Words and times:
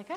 Okay. 0.00 0.14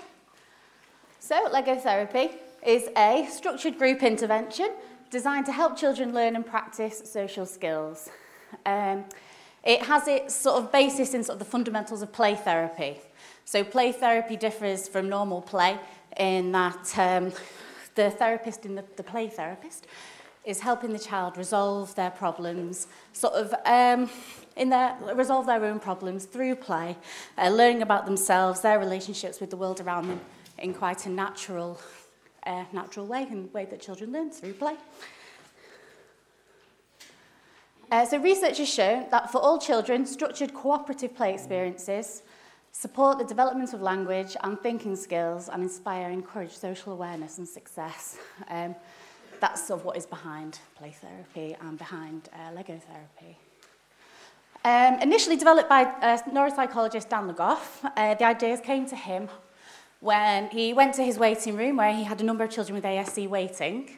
So, 1.19 1.49
Lego 1.51 1.75
therapy 1.77 2.29
is 2.65 2.87
a 2.97 3.27
structured 3.29 3.77
group 3.77 4.01
intervention 4.01 4.69
designed 5.09 5.45
to 5.47 5.51
help 5.51 5.75
children 5.75 6.13
learn 6.13 6.37
and 6.37 6.45
practice 6.45 7.01
social 7.11 7.45
skills. 7.45 8.09
Um, 8.65 9.03
it 9.61 9.81
has 9.81 10.07
its 10.07 10.33
sort 10.35 10.63
of 10.63 10.71
basis 10.71 11.13
in 11.13 11.23
sort 11.25 11.35
of 11.35 11.39
the 11.45 11.51
fundamentals 11.51 12.01
of 12.01 12.13
play 12.13 12.35
therapy. 12.35 12.95
So 13.43 13.63
play 13.65 13.91
therapy 13.91 14.37
differs 14.37 14.87
from 14.87 15.09
normal 15.09 15.41
play 15.41 15.77
in 16.17 16.53
that 16.53 16.97
um, 16.97 17.33
the 17.95 18.09
therapist 18.09 18.65
in 18.65 18.75
the, 18.75 18.85
the 18.95 19.03
play 19.03 19.27
therapist 19.27 19.85
is 20.45 20.59
helping 20.59 20.91
the 20.91 20.99
child 20.99 21.37
resolve 21.37 21.95
their 21.95 22.11
problems, 22.11 22.87
sort 23.13 23.33
of 23.33 23.53
um, 23.65 24.09
in 24.55 24.69
their, 24.69 24.95
resolve 25.15 25.45
their 25.45 25.63
own 25.63 25.79
problems 25.79 26.25
through 26.25 26.55
play, 26.55 26.97
uh, 27.37 27.49
learning 27.49 27.81
about 27.81 28.05
themselves, 28.05 28.61
their 28.61 28.77
relationships 28.77 29.39
with 29.39 29.49
the 29.49 29.57
world 29.57 29.79
around 29.79 30.07
them 30.07 30.19
in 30.59 30.73
quite 30.73 31.05
a 31.05 31.09
natural, 31.09 31.79
uh, 32.45 32.65
natural 32.73 33.05
way 33.05 33.25
and 33.29 33.51
way 33.53 33.65
that 33.65 33.79
children 33.81 34.11
learn 34.11 34.29
through 34.31 34.53
play. 34.53 34.75
Uh, 37.91 38.05
so 38.05 38.17
research 38.17 38.57
has 38.57 38.69
shown 38.71 39.09
that 39.11 39.31
for 39.31 39.37
all 39.39 39.57
children, 39.59 40.05
structured 40.05 40.53
cooperative 40.53 41.15
play 41.15 41.33
experiences 41.33 42.23
support 42.75 43.19
the 43.19 43.25
development 43.25 43.71
of 43.71 43.81
language 43.83 44.35
and 44.43 44.59
thinking 44.61 44.95
skills 44.95 45.47
and 45.47 45.61
inspire 45.61 46.05
and 46.05 46.13
encourage 46.15 46.49
social 46.51 46.91
awareness 46.91 47.37
and 47.37 47.47
success. 47.47 48.17
Um, 48.49 48.75
that's 49.43 49.61
sort 49.67 49.81
of 49.81 49.85
what 49.85 49.97
is 49.97 50.05
behind 50.05 50.59
play 50.77 50.95
therapy 51.01 51.53
and 51.59 51.77
behind 51.77 52.29
uh, 52.33 52.53
Lego 52.55 52.79
therapy. 52.79 53.37
Um, 54.63 55.01
initially 55.01 55.35
developed 55.35 55.67
by 55.67 55.83
uh, 55.83 56.17
neuropsychologist 56.31 57.09
Dan 57.09 57.29
Lagoff, 57.29 57.83
uh, 57.97 58.15
the 58.15 58.23
ideas 58.23 58.61
came 58.61 58.85
to 58.87 58.95
him 58.95 59.27
when 59.99 60.47
he 60.49 60.71
went 60.71 60.93
to 60.93 61.03
his 61.03 61.19
waiting 61.19 61.57
room 61.57 61.75
where 61.75 61.93
he 61.93 62.05
had 62.05 62.21
a 62.21 62.23
number 62.23 62.45
of 62.45 62.51
children 62.51 62.73
with 62.75 62.85
ASC 62.85 63.27
waiting 63.27 63.91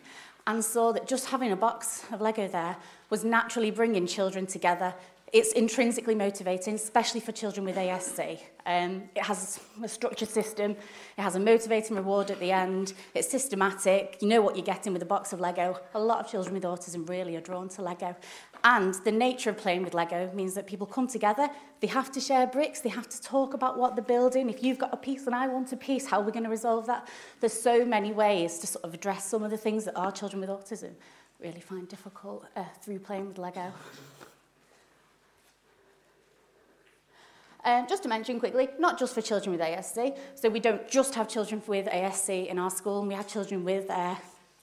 and 0.47 0.65
saw 0.65 0.91
that 0.93 1.07
just 1.07 1.27
having 1.27 1.51
a 1.51 1.55
box 1.55 2.03
of 2.11 2.21
Lego 2.21 2.47
there 2.47 2.75
was 3.11 3.23
naturally 3.23 3.69
bringing 3.69 4.07
children 4.07 4.47
together 4.47 4.95
It's 5.35 5.51
intrinsically 5.51 6.15
motivating, 6.15 6.75
especially 6.75 7.19
for 7.19 7.33
children 7.33 7.65
with 7.65 7.75
ASD. 7.75 8.39
Um, 8.65 9.03
it 9.13 9.21
has 9.21 9.59
a 9.83 9.87
structured 9.89 10.29
system, 10.29 10.71
it 11.17 11.21
has 11.21 11.35
a 11.35 11.41
motivating 11.41 11.97
reward 11.97 12.31
at 12.31 12.39
the 12.39 12.53
end, 12.53 12.93
it's 13.13 13.27
systematic, 13.29 14.17
you 14.21 14.29
know 14.29 14.39
what 14.41 14.55
you're 14.55 14.63
getting 14.63 14.93
with 14.93 15.01
a 15.01 15.05
box 15.05 15.33
of 15.33 15.41
Lego. 15.41 15.77
A 15.93 15.99
lot 15.99 16.23
of 16.23 16.31
children 16.31 16.53
with 16.55 16.63
autism 16.63 17.09
really 17.09 17.35
are 17.35 17.41
drawn 17.41 17.67
to 17.67 17.81
Lego. 17.81 18.15
And 18.63 18.93
the 19.03 19.11
nature 19.11 19.49
of 19.49 19.57
playing 19.57 19.83
with 19.83 19.93
Lego 19.93 20.31
means 20.33 20.53
that 20.53 20.67
people 20.67 20.87
come 20.87 21.05
together, 21.05 21.49
they 21.81 21.87
have 21.87 22.13
to 22.13 22.21
share 22.21 22.47
bricks, 22.47 22.79
they 22.79 22.87
have 22.89 23.09
to 23.09 23.21
talk 23.21 23.53
about 23.53 23.77
what 23.77 23.97
they're 23.97 24.05
building. 24.05 24.49
If 24.49 24.63
you've 24.63 24.79
got 24.79 24.93
a 24.93 24.97
piece 24.97 25.25
and 25.25 25.35
I 25.35 25.49
want 25.49 25.73
a 25.73 25.75
piece, 25.75 26.05
how 26.05 26.21
are 26.21 26.23
we 26.23 26.31
going 26.31 26.45
to 26.45 26.49
resolve 26.49 26.85
that? 26.85 27.09
There's 27.41 27.51
so 27.61 27.83
many 27.83 28.13
ways 28.13 28.57
to 28.59 28.67
sort 28.67 28.85
of 28.85 28.93
address 28.93 29.25
some 29.27 29.43
of 29.43 29.51
the 29.51 29.57
things 29.57 29.83
that 29.83 29.97
our 29.97 30.13
children 30.13 30.39
with 30.39 30.49
autism 30.49 30.91
really 31.41 31.59
find 31.59 31.89
difficult 31.89 32.45
uh, 32.55 32.63
through 32.81 32.99
playing 32.99 33.27
with 33.27 33.37
Lego. 33.37 33.73
Um, 37.65 37.87
just 37.87 38.03
to 38.03 38.09
mention 38.09 38.39
quickly, 38.39 38.69
not 38.77 38.99
just 38.99 39.15
for 39.15 39.23
children 39.23 39.51
with 39.57 39.65
ASD. 39.65 40.15
So 40.35 40.49
we 40.49 40.59
don't 40.59 40.87
just 40.87 41.15
have 41.15 41.27
children 41.27 41.63
with 41.65 41.87
ASC 41.87 42.45
in 42.45 42.59
our 42.59 42.69
school, 42.69 43.03
we 43.07 43.15
have 43.15 43.27
children 43.27 43.65
with 43.65 43.89
uh, 43.89 44.13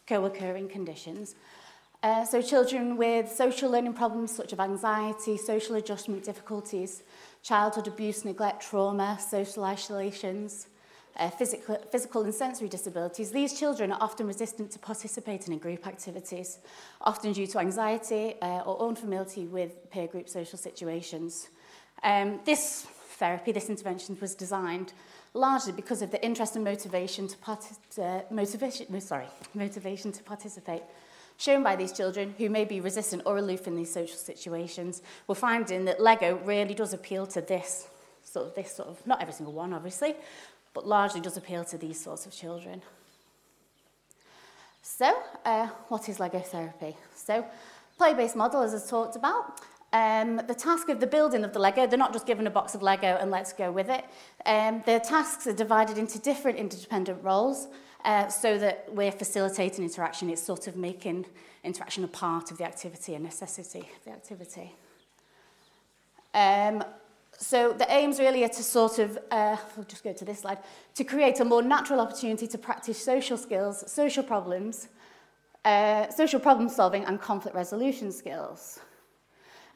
co-occurring 0.06 0.68
conditions. 0.68 1.34
Uh, 2.04 2.24
so 2.24 2.40
children 2.40 2.96
with 2.96 3.28
social 3.28 3.70
learning 3.72 3.94
problems 3.94 4.30
such 4.36 4.52
as 4.52 4.58
anxiety, 4.60 5.36
social 5.36 5.74
adjustment 5.74 6.22
difficulties, 6.24 7.02
childhood 7.42 7.88
abuse, 7.88 8.24
neglect, 8.24 8.62
trauma, 8.62 9.18
social 9.20 9.64
isolations, 9.64 10.68
uh, 11.16 11.28
physical, 11.28 11.76
physical 11.90 12.22
and 12.22 12.32
sensory 12.34 12.68
disabilities, 12.68 13.32
these 13.32 13.58
children 13.58 13.90
are 13.90 13.98
often 14.00 14.28
resistant 14.28 14.70
to 14.70 14.78
participating 14.78 15.52
in 15.52 15.58
group 15.58 15.88
activities, 15.88 16.60
often 17.00 17.32
due 17.32 17.48
to 17.48 17.58
anxiety 17.58 18.34
uh, 18.40 18.60
or 18.60 18.88
unfamiliarity 18.88 19.46
with 19.46 19.90
peer 19.90 20.06
group 20.06 20.28
social 20.28 20.58
situations. 20.58 21.48
Um, 22.04 22.40
this 22.44 22.82
therapy, 23.18 23.52
this 23.52 23.70
intervention 23.70 24.18
was 24.20 24.34
designed 24.34 24.92
largely 25.34 25.72
because 25.72 26.02
of 26.02 26.10
the 26.10 26.22
interest 26.24 26.56
and 26.56 26.64
motivation 26.64 27.28
to, 27.28 27.36
uh, 28.02 28.22
motivation, 28.30 28.86
no, 28.90 28.98
sorry, 28.98 29.26
motivation 29.54 30.10
to 30.12 30.22
participate 30.22 30.82
shown 31.38 31.62
by 31.62 31.74
these 31.74 31.92
children 31.92 32.34
who 32.38 32.48
may 32.50 32.64
be 32.64 32.80
resistant 32.80 33.22
or 33.24 33.38
aloof 33.38 33.66
in 33.66 33.74
these 33.76 33.90
social 33.92 34.16
situations. 34.16 35.00
We're 35.26 35.34
finding 35.36 35.84
that 35.86 36.00
Lego 36.00 36.36
really 36.44 36.74
does 36.74 36.92
appeal 36.92 37.26
to 37.28 37.40
this 37.40 37.88
sort 38.24 38.46
of, 38.48 38.54
this 38.54 38.74
sort 38.74 38.88
of, 38.88 39.04
not 39.06 39.20
every 39.22 39.32
single 39.32 39.54
one 39.54 39.72
obviously, 39.72 40.14
but 40.74 40.86
largely 40.86 41.20
does 41.20 41.36
appeal 41.36 41.64
to 41.66 41.78
these 41.78 42.00
sorts 42.00 42.26
of 42.26 42.32
children. 42.32 42.82
So, 44.82 45.16
uh, 45.44 45.68
what 45.88 46.08
is 46.08 46.18
Lego 46.18 46.40
therapy? 46.40 46.96
So, 47.14 47.46
play-based 47.96 48.36
model, 48.36 48.62
as 48.62 48.74
I 48.74 48.86
talked 48.88 49.16
about, 49.16 49.60
Um, 49.92 50.36
the 50.48 50.54
task 50.54 50.88
of 50.88 51.00
the 51.00 51.06
building 51.06 51.44
of 51.44 51.52
the 51.52 51.58
Lego, 51.58 51.86
they're 51.86 51.98
not 51.98 52.14
just 52.14 52.24
given 52.26 52.46
a 52.46 52.50
box 52.50 52.74
of 52.74 52.80
Lego 52.80 53.08
and 53.20 53.30
let's 53.30 53.52
go 53.52 53.70
with 53.70 53.90
it. 53.90 54.04
Um, 54.46 54.82
their 54.86 55.00
tasks 55.00 55.46
are 55.46 55.52
divided 55.52 55.98
into 55.98 56.18
different 56.18 56.56
interdependent 56.58 57.22
roles 57.22 57.68
uh, 58.06 58.28
so 58.28 58.56
that 58.58 58.86
we're 58.90 59.12
facilitating 59.12 59.84
interaction. 59.84 60.30
It's 60.30 60.42
sort 60.42 60.66
of 60.66 60.76
making 60.76 61.26
interaction 61.62 62.04
a 62.04 62.08
part 62.08 62.50
of 62.50 62.56
the 62.56 62.64
activity, 62.64 63.14
a 63.14 63.18
necessity 63.18 63.80
of 63.80 64.04
the 64.06 64.12
activity. 64.12 64.74
Um, 66.32 66.82
so 67.36 67.72
the 67.74 67.90
aims 67.92 68.18
really 68.18 68.44
are 68.44 68.48
to 68.48 68.62
sort 68.62 68.98
of, 68.98 69.18
uh, 69.30 69.58
I'll 69.76 69.84
just 69.88 70.04
go 70.04 70.14
to 70.14 70.24
this 70.24 70.40
slide, 70.40 70.58
to 70.94 71.04
create 71.04 71.38
a 71.40 71.44
more 71.44 71.60
natural 71.62 72.00
opportunity 72.00 72.46
to 72.48 72.56
practice 72.56 73.02
social 73.02 73.36
skills, 73.36 73.90
social 73.92 74.22
problems, 74.22 74.88
uh, 75.66 76.08
social 76.08 76.40
problem 76.40 76.70
solving 76.70 77.04
and 77.04 77.20
conflict 77.20 77.54
resolution 77.54 78.10
skills. 78.10 78.80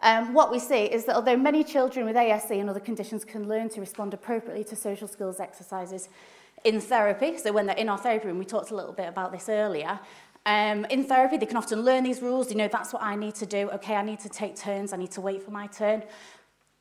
Um, 0.03 0.35
what 0.35 0.51
we 0.53 0.59
see 0.59 0.85
is 0.85 1.07
that 1.07 1.17
although 1.17 1.37
many 1.37 1.65
children 1.65 2.05
with 2.05 2.17
ASE 2.17 2.51
and 2.51 2.69
other 2.69 2.81
conditions 2.81 3.25
can 3.25 3.49
learn 3.49 3.69
to 3.71 3.81
respond 3.81 4.13
appropriately 4.13 4.65
to 4.65 4.77
social 4.77 5.09
skills 5.09 5.41
exercises 5.41 6.09
in 6.65 6.81
therapy, 6.81 7.39
so 7.39 7.53
when 7.53 7.67
they're 7.67 7.77
in 7.77 7.89
our 7.89 7.97
therapy 7.99 8.27
room, 8.29 8.39
we 8.39 8.45
talked 8.45 8.71
a 8.71 8.75
little 8.75 8.93
bit 8.93 9.07
about 9.09 9.33
this 9.33 9.49
earlier, 9.49 9.99
um, 10.45 10.85
in 10.87 11.03
therapy, 11.05 11.37
they 11.39 11.47
can 11.47 11.57
often 11.57 11.81
learn 11.83 12.05
these 12.05 12.23
rules. 12.23 12.51
You 12.53 12.57
know, 12.57 12.69
that's 12.69 12.93
what 12.93 13.03
I 13.03 13.17
need 13.17 13.35
to 13.37 13.47
do. 13.47 13.69
Okay, 13.71 13.97
I 13.97 14.03
need 14.03 14.21
to 14.21 14.29
take 14.29 14.55
turns. 14.55 14.93
I 14.93 14.97
need 14.97 15.11
to 15.13 15.21
wait 15.21 15.43
for 15.43 15.51
my 15.51 15.67
turn. 15.67 16.05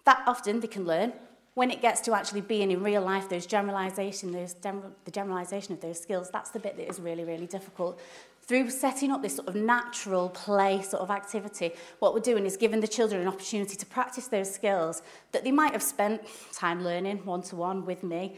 That 0.03 0.21
often 0.27 0.59
they 0.59 0.67
can 0.67 0.85
learn. 0.85 1.13
When 1.55 1.71
it 1.71 1.81
gets 1.81 1.99
to 2.01 2.13
actually 2.13 2.41
being 2.41 2.69
in 2.69 2.83
real 2.83 3.01
life, 3.01 3.27
those 3.27 3.47
generalization, 3.47 4.31
those 4.33 4.53
the 4.53 5.09
generalization 5.11 5.73
of 5.73 5.81
those 5.81 5.99
skills, 5.99 6.29
that's 6.29 6.51
the 6.51 6.59
bit 6.59 6.77
that 6.77 6.87
is 6.87 6.99
really, 6.99 7.23
really 7.23 7.47
difficult 7.47 7.99
through 8.47 8.69
setting 8.69 9.11
up 9.11 9.21
this 9.21 9.35
sort 9.35 9.47
of 9.47 9.55
natural 9.55 10.29
play 10.29 10.81
sort 10.81 11.01
of 11.01 11.09
activity, 11.09 11.71
what 11.99 12.13
we're 12.13 12.19
doing 12.19 12.45
is 12.45 12.57
giving 12.57 12.79
the 12.79 12.87
children 12.87 13.21
an 13.21 13.27
opportunity 13.27 13.75
to 13.75 13.85
practice 13.87 14.27
those 14.27 14.53
skills 14.53 15.01
that 15.31 15.43
they 15.43 15.51
might 15.51 15.71
have 15.71 15.81
spent 15.81 16.21
time 16.53 16.83
learning 16.83 17.17
one-to-one 17.25 17.81
-one 17.81 17.85
with 17.85 18.03
me 18.03 18.37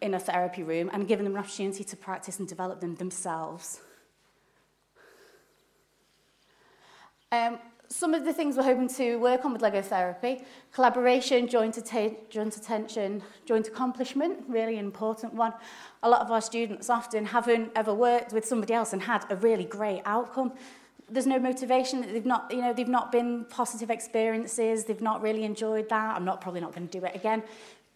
in 0.00 0.14
a 0.14 0.20
therapy 0.20 0.62
room 0.62 0.88
and 0.94 1.06
giving 1.06 1.24
them 1.24 1.34
an 1.36 1.40
opportunity 1.40 1.84
to 1.84 1.96
practice 1.96 2.38
and 2.40 2.48
develop 2.48 2.80
them 2.80 2.94
themselves. 2.96 3.80
Um, 7.30 7.58
some 7.88 8.14
of 8.14 8.24
the 8.24 8.32
things 8.32 8.56
we're 8.56 8.62
hoping 8.62 8.88
to 8.88 9.16
work 9.16 9.44
on 9.44 9.52
with 9.52 9.62
Lego 9.62 9.82
therapy, 9.82 10.42
collaboration, 10.72 11.48
joint, 11.48 11.76
att 11.78 11.92
joint 12.30 12.56
attention, 12.56 13.22
joint 13.46 13.68
accomplishment, 13.68 14.38
really 14.48 14.78
important 14.78 15.34
one. 15.34 15.52
A 16.02 16.08
lot 16.08 16.20
of 16.20 16.30
our 16.30 16.40
students 16.40 16.90
often 16.90 17.26
haven't 17.26 17.70
ever 17.74 17.94
worked 17.94 18.32
with 18.32 18.44
somebody 18.46 18.74
else 18.74 18.92
and 18.92 19.02
had 19.02 19.24
a 19.30 19.36
really 19.36 19.64
great 19.64 20.02
outcome. 20.04 20.52
There's 21.10 21.26
no 21.26 21.38
motivation, 21.38 22.00
they've 22.00 22.24
not, 22.26 22.50
you 22.50 22.62
know, 22.62 22.72
they've 22.72 22.88
not 22.90 23.12
been 23.12 23.44
positive 23.50 23.90
experiences, 23.90 24.84
they've 24.84 25.02
not 25.02 25.20
really 25.22 25.44
enjoyed 25.44 25.88
that. 25.90 26.16
I'm 26.16 26.24
not 26.24 26.40
probably 26.40 26.60
not 26.60 26.74
going 26.74 26.88
to 26.88 27.00
do 27.00 27.04
it 27.04 27.14
again. 27.14 27.42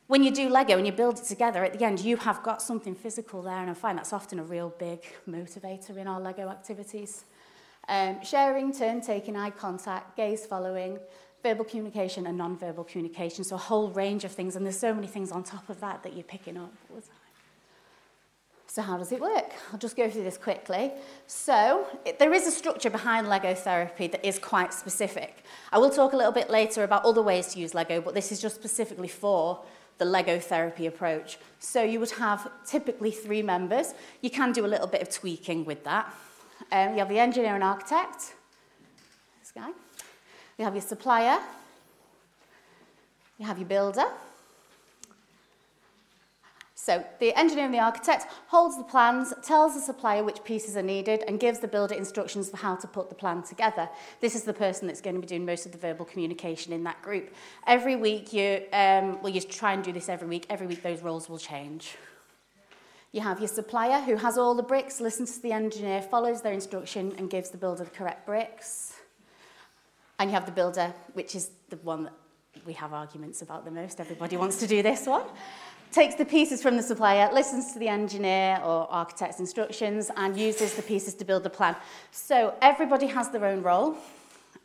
When 0.08 0.22
you 0.22 0.30
do 0.30 0.48
Lego 0.48 0.76
and 0.78 0.86
you 0.86 0.92
build 0.92 1.18
it 1.18 1.24
together, 1.24 1.64
at 1.64 1.78
the 1.78 1.84
end 1.84 2.00
you 2.00 2.16
have 2.18 2.42
got 2.42 2.62
something 2.62 2.94
physical 2.94 3.42
there, 3.42 3.60
and 3.60 3.70
I 3.70 3.74
find 3.74 3.98
that's 3.98 4.12
often 4.12 4.38
a 4.38 4.42
real 4.44 4.74
big 4.78 5.00
motivator 5.28 5.96
in 5.96 6.06
our 6.06 6.20
Lego 6.20 6.48
activities. 6.48 7.24
Um, 7.88 8.18
sharing, 8.22 8.70
turn 8.72 9.00
taking, 9.00 9.34
eye 9.34 9.48
contact, 9.48 10.14
gaze 10.14 10.44
following, 10.44 10.98
verbal 11.42 11.64
communication 11.64 12.26
and 12.26 12.36
non-verbal 12.36 12.84
communication. 12.84 13.44
So 13.44 13.54
a 13.54 13.58
whole 13.58 13.88
range 13.90 14.24
of 14.24 14.32
things, 14.32 14.56
and 14.56 14.64
there's 14.64 14.78
so 14.78 14.92
many 14.92 15.06
things 15.06 15.32
on 15.32 15.42
top 15.42 15.68
of 15.70 15.80
that 15.80 16.02
that 16.02 16.12
you're 16.12 16.22
picking 16.22 16.58
up 16.58 16.70
all 16.90 16.96
the 16.96 17.02
time. 17.02 17.12
So 18.66 18.82
how 18.82 18.98
does 18.98 19.10
it 19.10 19.20
work? 19.22 19.52
I'll 19.72 19.78
just 19.78 19.96
go 19.96 20.10
through 20.10 20.24
this 20.24 20.36
quickly. 20.36 20.92
So 21.26 21.86
it, 22.04 22.18
there 22.18 22.34
is 22.34 22.46
a 22.46 22.50
structure 22.50 22.90
behind 22.90 23.26
Lego 23.26 23.54
therapy 23.54 24.06
that 24.08 24.22
is 24.22 24.38
quite 24.38 24.74
specific. 24.74 25.42
I 25.72 25.78
will 25.78 25.88
talk 25.88 26.12
a 26.12 26.16
little 26.16 26.32
bit 26.32 26.50
later 26.50 26.84
about 26.84 27.06
other 27.06 27.22
ways 27.22 27.54
to 27.54 27.58
use 27.60 27.74
Lego, 27.74 28.02
but 28.02 28.12
this 28.12 28.30
is 28.30 28.42
just 28.42 28.54
specifically 28.56 29.08
for 29.08 29.60
the 29.96 30.04
Lego 30.04 30.38
therapy 30.38 30.86
approach. 30.86 31.38
So 31.58 31.82
you 31.82 31.98
would 32.00 32.10
have 32.12 32.50
typically 32.66 33.10
three 33.10 33.40
members. 33.40 33.94
You 34.20 34.28
can 34.30 34.52
do 34.52 34.66
a 34.66 34.68
little 34.68 34.86
bit 34.86 35.00
of 35.00 35.08
tweaking 35.08 35.64
with 35.64 35.84
that. 35.84 36.12
Um, 36.70 36.92
you 36.92 36.98
have 36.98 37.08
the 37.08 37.18
engineer 37.18 37.54
and 37.54 37.64
architect, 37.64 38.34
this 39.40 39.52
guy. 39.54 39.70
You 40.58 40.64
have 40.64 40.74
your 40.74 40.82
supplier. 40.82 41.38
You 43.38 43.46
have 43.46 43.58
your 43.58 43.68
builder. 43.68 44.04
So 46.74 47.04
the 47.20 47.34
engineer 47.38 47.64
and 47.66 47.72
the 47.72 47.78
architect 47.78 48.26
holds 48.48 48.76
the 48.78 48.82
plans, 48.82 49.32
tells 49.42 49.74
the 49.74 49.80
supplier 49.80 50.24
which 50.24 50.42
pieces 50.44 50.76
are 50.76 50.82
needed, 50.82 51.22
and 51.26 51.38
gives 51.40 51.58
the 51.60 51.68
builder 51.68 51.94
instructions 51.94 52.50
for 52.50 52.56
how 52.58 52.76
to 52.76 52.86
put 52.86 53.08
the 53.08 53.14
plan 53.14 53.42
together. 53.42 53.88
This 54.20 54.34
is 54.34 54.42
the 54.44 54.54
person 54.54 54.86
that's 54.86 55.00
going 55.02 55.14
to 55.16 55.20
be 55.22 55.26
doing 55.26 55.46
most 55.46 55.64
of 55.66 55.72
the 55.72 55.78
verbal 55.78 56.04
communication 56.06 56.72
in 56.74 56.82
that 56.84 57.00
group. 57.02 57.32
Every 57.66 57.94
week, 57.96 58.32
you 58.34 58.62
um, 58.74 59.20
well, 59.22 59.28
you 59.30 59.40
try 59.42 59.72
and 59.74 59.82
do 59.84 59.92
this 59.92 60.08
every 60.10 60.28
week. 60.28 60.44
Every 60.50 60.66
week, 60.66 60.82
those 60.82 61.02
roles 61.02 61.28
will 61.30 61.38
change. 61.38 61.94
You 63.12 63.22
have 63.22 63.38
your 63.38 63.48
supplier 63.48 64.00
who 64.02 64.16
has 64.16 64.36
all 64.36 64.54
the 64.54 64.62
bricks, 64.62 65.00
listens 65.00 65.36
to 65.36 65.42
the 65.42 65.52
engineer, 65.52 66.02
follows 66.02 66.42
their 66.42 66.52
instruction, 66.52 67.14
and 67.16 67.30
gives 67.30 67.50
the 67.50 67.56
builder 67.56 67.84
the 67.84 67.90
correct 67.90 68.26
bricks. 68.26 68.92
And 70.18 70.28
you 70.30 70.34
have 70.34 70.44
the 70.46 70.52
builder, 70.52 70.92
which 71.14 71.34
is 71.34 71.50
the 71.70 71.76
one 71.78 72.04
that 72.04 72.12
we 72.66 72.74
have 72.74 72.92
arguments 72.92 73.40
about 73.40 73.64
the 73.64 73.70
most. 73.70 73.98
Everybody 74.00 74.36
wants 74.36 74.58
to 74.60 74.66
do 74.66 74.82
this 74.82 75.06
one. 75.06 75.22
Takes 75.90 76.16
the 76.16 76.24
pieces 76.26 76.60
from 76.60 76.76
the 76.76 76.82
supplier, 76.82 77.32
listens 77.32 77.72
to 77.72 77.78
the 77.78 77.88
engineer 77.88 78.60
or 78.62 78.86
architect's 78.92 79.40
instructions, 79.40 80.10
and 80.16 80.38
uses 80.38 80.74
the 80.74 80.82
pieces 80.82 81.14
to 81.14 81.24
build 81.24 81.44
the 81.44 81.50
plan. 81.50 81.76
So 82.10 82.54
everybody 82.60 83.06
has 83.06 83.30
their 83.30 83.46
own 83.46 83.62
role. 83.62 83.96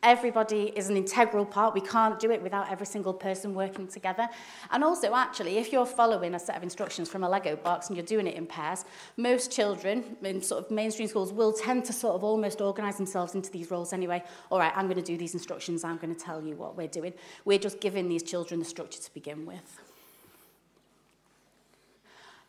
Everybody 0.03 0.73
is 0.75 0.89
an 0.89 0.97
integral 0.97 1.45
part. 1.45 1.73
We 1.73 1.79
can't 1.79 2.19
do 2.19 2.29
it 2.29 2.41
without 2.43 2.69
every 2.69 2.85
single 2.85 3.13
person 3.13 3.53
working 3.53 3.87
together. 3.87 4.27
And 4.69 4.83
also, 4.83 5.13
actually, 5.15 5.57
if 5.59 5.71
you're 5.71 5.85
following 5.85 6.35
a 6.35 6.39
set 6.39 6.57
of 6.57 6.63
instructions 6.63 7.07
from 7.07 7.23
a 7.23 7.29
Lego 7.29 7.55
box 7.55 7.87
and 7.87 7.95
you're 7.95 8.05
doing 8.05 8.27
it 8.27 8.35
in 8.35 8.45
pairs, 8.45 8.83
most 9.15 9.49
children 9.49 10.17
in 10.21 10.41
sort 10.41 10.65
of 10.65 10.69
mainstream 10.71 11.07
schools 11.07 11.31
will 11.31 11.53
tend 11.53 11.85
to 11.85 11.93
sort 11.93 12.15
of 12.15 12.23
almost 12.25 12.59
organise 12.59 12.97
themselves 12.97 13.33
into 13.33 13.49
these 13.49 13.71
roles 13.71 13.93
anyway. 13.93 14.21
All 14.49 14.59
right, 14.59 14.73
I'm 14.75 14.87
going 14.87 14.97
to 15.01 15.11
do 15.13 15.15
these 15.15 15.35
instructions. 15.35 15.85
I'm 15.85 15.95
going 15.97 16.13
to 16.13 16.19
tell 16.21 16.41
you 16.41 16.55
what 16.57 16.75
we're 16.75 16.87
doing. 16.89 17.13
We're 17.45 17.59
just 17.59 17.79
giving 17.79 18.09
these 18.09 18.23
children 18.23 18.59
the 18.59 18.65
structure 18.65 19.01
to 19.01 19.13
begin 19.13 19.45
with. 19.45 19.79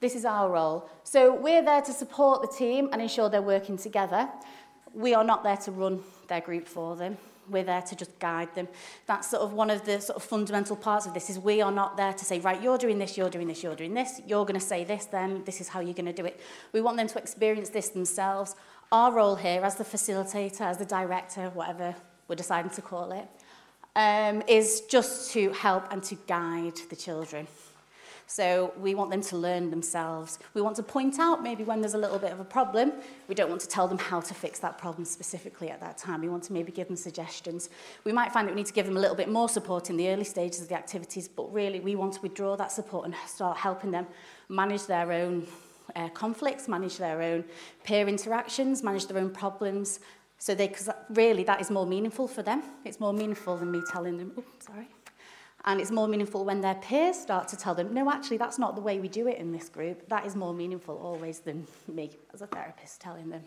This 0.01 0.17
is 0.17 0.25
our 0.25 0.51
role. 0.51 0.89
So 1.05 1.33
we're 1.33 1.63
there 1.65 1.83
to 1.83 1.93
support 1.93 2.43
the 2.43 2.49
team 2.49 2.89
and 2.93 3.01
ensure 3.01 3.31
they're 3.31 3.41
working 3.41 3.77
together. 3.77 4.29
We 4.93 5.15
are 5.15 5.23
not 5.25 5.45
there 5.45 5.57
to 5.59 5.71
run 5.71 6.03
their 6.27 6.41
group 6.41 6.67
for 6.67 6.97
them. 6.97 7.17
We're 7.49 7.65
there 7.65 7.83
to 7.83 7.97
just 7.97 8.19
guide 8.19 8.55
them. 8.55 8.69
That's 9.07 9.31
sort 9.31 9.43
of 9.43 9.53
one 9.53 9.71
of 9.71 9.85
the 9.85 10.01
sort 10.01 10.17
of 10.17 10.23
fundamental 10.23 10.77
parts 10.77 11.07
of 11.07 11.15
this 11.15 11.29
is 11.29 11.39
we 11.39 11.61
are 11.61 11.73
not 11.73 11.97
there 11.97 12.13
to 12.13 12.25
say, 12.25 12.41
right, 12.41 12.61
you're 12.61 12.79
doing 12.79 12.99
this, 12.99 13.17
you're 13.19 13.31
doing 13.31 13.49
this, 13.49 13.63
you're 13.63 13.75
doing 13.75 13.95
this, 13.95 14.21
you're 14.27 14.45
going 14.47 14.59
to 14.59 14.65
say 14.67 14.85
this, 14.85 15.07
then 15.07 15.43
this 15.45 15.61
is 15.61 15.69
how 15.69 15.81
you're 15.81 15.95
going 15.95 16.07
to 16.07 16.13
do 16.13 16.25
it. 16.25 16.41
We 16.73 16.81
want 16.81 16.97
them 16.97 17.07
to 17.09 17.19
experience 17.19 17.69
this 17.69 17.91
themselves. 17.91 18.55
Our 18.93 19.13
role 19.13 19.37
here 19.37 19.63
as 19.63 19.75
the 19.77 19.85
facilitator, 19.85 20.63
as 20.63 20.79
the 20.79 20.85
director, 20.85 21.51
whatever 21.51 21.95
we're 22.29 22.37
deciding 22.37 22.71
to 22.73 22.83
call 22.83 23.13
it, 23.13 23.29
um, 23.97 24.43
is 24.49 24.83
just 24.83 25.31
to 25.33 25.51
help 25.53 25.93
and 25.93 26.03
to 26.05 26.15
guide 26.27 26.75
the 26.91 26.97
children. 26.97 27.47
So 28.27 28.73
we 28.79 28.95
want 28.95 29.11
them 29.11 29.21
to 29.23 29.37
learn 29.37 29.71
themselves. 29.71 30.39
We 30.55 30.63
want 30.63 30.77
to 30.77 30.83
point 30.83 31.19
out 31.19 31.43
maybe 31.43 31.63
when 31.65 31.81
there's 31.81 31.95
a 31.95 31.99
little 31.99 32.19
bit 32.19 32.33
of 32.33 32.41
a 32.41 32.45
problem. 32.45 32.93
We 33.29 33.35
don't 33.35 33.49
want 33.51 33.61
to 33.63 33.69
tell 33.69 33.87
them 33.87 33.99
how 33.99 34.21
to 34.21 34.35
fix 34.35 34.59
that 34.61 34.79
problem 34.79 35.05
specifically 35.05 35.69
at 35.71 35.81
that 35.81 35.99
time. 35.99 36.21
We 36.23 36.29
want 36.29 36.45
to 36.45 36.53
maybe 36.53 36.73
give 36.73 36.87
them 36.87 36.97
suggestions. 36.97 37.69
We 38.05 38.13
might 38.13 38.33
find 38.33 38.49
that 38.49 38.53
we 38.53 38.57
need 38.61 38.67
to 38.67 38.73
give 38.73 38.87
them 38.87 38.97
a 38.97 39.01
little 39.01 39.17
bit 39.17 39.29
more 39.29 39.49
support 39.49 39.91
in 39.91 39.97
the 39.97 40.09
early 40.09 40.25
stages 40.25 40.63
of 40.63 40.69
the 40.69 40.75
activities, 40.75 41.29
but 41.29 41.53
really 41.53 41.81
we 41.81 41.97
want 41.97 42.15
to 42.15 42.23
withdraw 42.23 42.57
that 42.57 42.73
support 42.73 43.05
and 43.05 43.15
start 43.27 43.59
helping 43.59 43.91
them 43.91 44.07
manage 44.49 44.87
their 44.87 45.11
own 45.13 45.47
uh, 45.95 46.09
conflicts, 46.11 46.67
manage 46.67 46.97
their 46.97 47.21
own 47.21 47.45
peer 47.85 48.09
interactions, 48.09 48.83
manage 48.83 49.07
their 49.07 49.19
own 49.19 49.31
problems. 49.31 50.01
So 50.39 50.55
they, 50.55 50.69
cause 50.69 50.89
really 51.11 51.45
that 51.45 51.61
is 51.61 51.71
more 51.71 51.87
meaningful 51.87 52.27
for 52.27 52.43
them. 52.43 52.63
It's 52.87 53.01
more 53.01 53.13
meaningful 53.13 53.59
than 53.59 53.71
me 53.71 53.83
telling 53.93 54.17
them, 54.17 54.33
oh, 54.39 54.45
sorry. 54.61 54.89
And 55.67 55.81
it's 55.81 55.91
more 55.91 56.07
meaningful 56.09 56.45
when 56.45 56.61
their 56.61 56.75
peers 56.75 57.19
start 57.19 57.49
to 57.49 57.57
tell 57.57 57.75
them, 57.75 57.95
no, 57.95 58.11
actually, 58.11 58.37
that's 58.37 58.59
not 58.59 58.75
the 58.75 58.83
way 58.83 58.99
we 58.99 59.09
do 59.09 59.27
it 59.29 59.39
in 59.39 59.51
this 59.51 59.71
group. 59.71 60.07
That 60.09 60.27
is 60.27 60.37
more 60.37 60.53
meaningful 60.53 60.97
always 60.99 61.39
than 61.39 61.67
me 61.91 62.11
as 62.35 62.43
a 62.43 62.47
therapist 62.47 63.01
telling 63.01 63.31
them. 63.31 63.41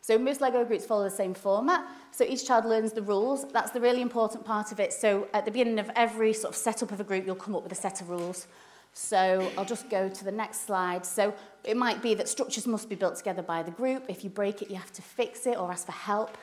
So 0.00 0.18
most 0.18 0.40
Lego 0.40 0.64
groups 0.64 0.84
follow 0.84 1.04
the 1.04 1.10
same 1.14 1.34
format. 1.34 1.84
So 2.12 2.24
each 2.24 2.46
child 2.46 2.64
learns 2.64 2.92
the 2.92 3.02
rules. 3.02 3.44
That's 3.52 3.70
the 3.72 3.80
really 3.80 4.02
important 4.02 4.44
part 4.44 4.70
of 4.72 4.78
it. 4.80 4.92
So 4.92 5.28
at 5.32 5.44
the 5.44 5.50
beginning 5.50 5.78
of 5.80 5.90
every 5.96 6.32
sort 6.32 6.52
of 6.54 6.56
setup 6.56 6.92
of 6.92 7.00
a 7.00 7.04
group, 7.04 7.26
you'll 7.26 7.34
come 7.34 7.54
up 7.56 7.62
with 7.64 7.72
a 7.72 7.76
set 7.76 8.00
of 8.00 8.10
rules. 8.10 8.46
So 8.94 9.50
I'll 9.58 9.64
just 9.64 9.88
go 9.90 10.08
to 10.08 10.24
the 10.24 10.32
next 10.32 10.66
slide. 10.66 11.04
So 11.06 11.34
it 11.64 11.76
might 11.76 12.02
be 12.02 12.14
that 12.14 12.28
structures 12.28 12.66
must 12.68 12.88
be 12.88 12.94
built 12.94 13.16
together 13.16 13.42
by 13.42 13.62
the 13.64 13.70
group. 13.70 14.04
If 14.08 14.22
you 14.22 14.30
break 14.30 14.62
it, 14.62 14.70
you 14.70 14.76
have 14.76 14.92
to 14.92 15.02
fix 15.02 15.44
it 15.46 15.56
or 15.56 15.72
ask 15.72 15.86
for 15.86 15.92
help. 15.92 16.36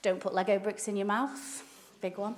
Don't 0.00 0.20
put 0.20 0.32
Lego 0.34 0.58
bricks 0.58 0.86
in 0.88 0.96
your 0.96 1.06
mouth. 1.06 1.62
Big 2.00 2.16
one. 2.16 2.34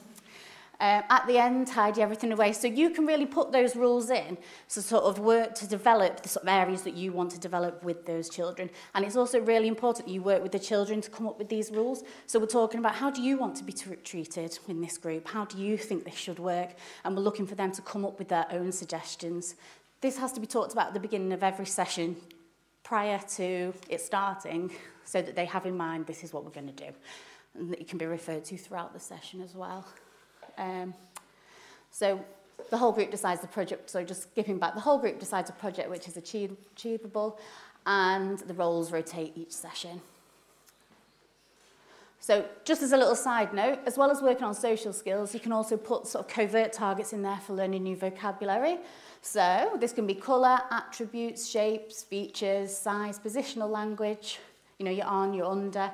um, 0.83 1.05
at 1.11 1.25
the 1.29 1.39
end, 1.39 1.69
tidy 1.69 2.03
everything 2.03 2.33
away. 2.33 2.53
So 2.53 2.67
you 2.67 2.91
can 2.91 3.07
really 3.07 3.25
put 3.25 3.53
those 3.53 3.77
rules 3.77 4.11
in 4.11 4.37
to 4.71 4.83
sort 4.83 5.05
of 5.05 5.21
work 5.21 5.55
to 5.57 5.67
develop 5.69 6.23
the 6.25 6.29
sort 6.29 6.43
of 6.45 6.49
areas 6.49 6.83
that 6.83 6.95
you 6.95 7.13
want 7.13 7.31
to 7.31 7.39
develop 7.39 7.85
with 7.85 8.05
those 8.05 8.29
children. 8.29 8.69
And 8.97 9.05
it's 9.05 9.15
also 9.15 9.39
really 9.39 9.69
important 9.69 10.07
that 10.07 10.13
you 10.13 10.23
work 10.23 10.43
with 10.43 10.51
the 10.51 10.59
children 10.59 11.01
to 11.01 11.09
come 11.09 11.29
up 11.29 11.39
with 11.39 11.49
these 11.49 11.71
rules. 11.71 12.03
So 12.27 12.41
we're 12.41 12.47
talking 12.47 12.81
about 12.81 12.97
how 12.97 13.11
do 13.13 13.23
you 13.23 13.39
want 13.39 13.55
to 13.59 13.65
be 13.65 13.73
treated 13.73 14.59
in 14.67 14.81
this 14.81 14.99
group? 14.99 15.29
How 15.29 15.45
do 15.45 15.57
you 15.57 15.77
think 15.77 16.05
this 16.05 16.17
should 16.17 16.41
work? 16.41 16.71
And 17.05 17.15
we're 17.15 17.23
looking 17.23 17.47
for 17.47 17.55
them 17.55 17.71
to 17.73 17.83
come 17.83 18.05
up 18.05 18.19
with 18.19 18.27
their 18.27 18.47
own 18.51 18.73
suggestions. 18.73 19.55
This 20.01 20.19
has 20.19 20.33
to 20.33 20.41
be 20.41 20.49
talked 20.49 20.73
about 20.73 20.89
at 20.89 20.95
the 20.95 21.01
beginning 21.01 21.33
of 21.33 21.45
every 21.45 21.67
session 21.67 22.17
prior 22.83 23.21
to 23.37 23.73
it 23.89 24.01
starting 24.01 24.73
so 25.05 25.23
that 25.23 25.37
they 25.37 25.45
have 25.45 25.65
in 25.65 25.77
mind 25.77 26.07
this 26.07 26.25
is 26.25 26.33
what 26.33 26.43
we're 26.45 26.51
going 26.51 26.67
to 26.75 26.89
do. 26.91 26.93
And 27.55 27.71
that 27.71 27.79
it 27.79 27.87
can 27.87 27.99
be 27.99 28.07
referred 28.07 28.45
to 28.47 28.57
throughout 28.57 28.93
the 28.93 28.99
session 28.99 29.41
as 29.43 29.55
well. 29.55 29.87
Um, 30.59 30.95
so 31.91 32.25
the 32.71 32.79
whole 32.79 32.93
group 32.93 33.11
decides 33.11 33.41
the 33.41 33.47
project, 33.49 33.91
so 33.91 34.03
just 34.05 34.23
skipping 34.25 34.59
back, 34.59 34.75
the 34.75 34.81
whole 34.81 34.99
group 34.99 35.19
decides 35.19 35.51
a 35.51 35.53
project 35.53 35.91
which 35.91 36.09
is 36.09 36.17
achieve, 36.17 36.55
achievable 36.75 37.39
and 37.87 38.39
the 38.41 38.55
roles 38.55 38.93
rotate 38.93 39.33
each 39.35 39.53
session. 39.53 40.01
So 42.21 42.45
just 42.65 42.83
as 42.83 42.93
a 42.93 42.97
little 42.97 43.17
side 43.17 43.53
note, 43.53 43.81
as 43.85 43.99
well 43.99 44.09
as 44.09 44.23
working 44.23 44.45
on 44.45 44.55
social 44.55 44.93
skills, 44.93 45.35
you 45.35 45.41
can 45.41 45.51
also 45.51 45.77
put 45.77 46.07
sort 46.07 46.25
of 46.25 46.31
covert 46.33 46.73
targets 46.73 47.13
in 47.13 47.23
there 47.23 47.39
for 47.45 47.53
learning 47.55 47.83
new 47.83 47.97
vocabulary. 47.97 48.77
So 49.23 49.77
this 49.81 49.93
can 49.93 50.07
be 50.07 50.15
colour, 50.15 50.61
attributes, 50.71 51.49
shapes, 51.51 52.05
features, 52.05 52.77
size, 52.77 53.19
positional 53.19 53.69
language, 53.71 54.39
you 54.79 54.85
know, 54.85 54.91
you're 54.93 55.07
on, 55.07 55.35
you're 55.35 55.47
under, 55.51 55.91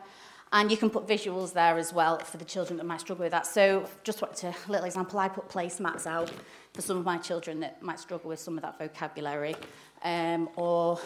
And 0.53 0.71
you 0.71 0.79
can 0.79 0.89
put 0.89 1.07
visuals 1.07 1.53
there 1.53 1.77
as 1.77 1.93
well 1.93 2.19
for 2.21 2.39
the 2.39 2.45
children 2.45 2.79
that 2.79 2.85
might 2.85 3.01
struggle 3.03 3.23
with 3.25 3.33
that. 3.33 3.47
So 3.47 3.85
just 4.03 4.23
wanted 4.23 4.37
to, 4.39 4.47
a 4.49 4.71
little 4.71 4.87
example, 4.87 5.19
I 5.19 5.29
put 5.29 5.49
placemats 5.49 6.07
out 6.07 6.31
for 6.73 6.81
some 6.81 6.97
of 6.97 7.05
my 7.05 7.19
children 7.19 7.61
that 7.61 7.83
might 7.83 8.01
struggle 8.01 8.31
with 8.31 8.39
some 8.39 8.57
of 8.57 8.63
that 8.63 8.79
vocabulary. 8.79 9.55
Um, 10.03 10.49
or 10.57 11.01